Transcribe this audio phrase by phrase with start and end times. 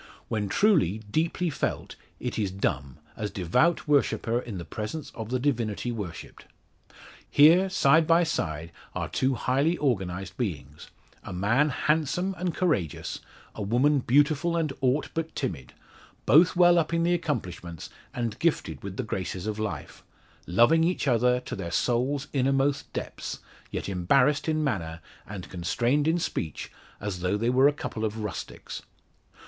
[0.29, 5.37] When truly, deeply, felt it is dumb, as devout worshipper in the presence of the
[5.37, 6.45] divinity worshipped.
[7.29, 10.89] Here, side by side, are two highly organised beings
[11.23, 13.19] a man handsome and courageous,
[13.53, 15.73] a woman beautiful and aught but timid
[16.25, 20.01] both well up in the accomplishments, and gifted with the graces of life
[20.47, 23.37] loving each other to their souls' innermost depths,
[23.69, 28.23] yet embarrassed in manner, and constrained in speech, as though they were a couple of
[28.23, 28.81] rustics!